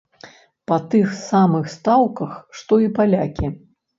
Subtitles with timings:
[0.71, 3.53] Па тых самых стаўках, што і палякі.